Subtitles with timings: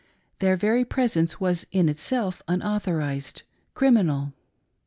[0.39, 3.43] Their very presence was in itself unauthorised—
[3.75, 4.33] criminal.